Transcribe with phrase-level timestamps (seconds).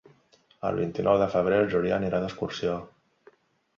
[0.69, 2.79] El vint-i-nou de febrer en Julià anirà d'excursió.